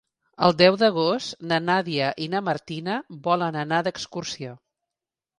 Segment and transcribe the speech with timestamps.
[0.45, 2.95] El deu d'agost na Nàdia i na Martina
[3.27, 4.55] volen anar d'excursió.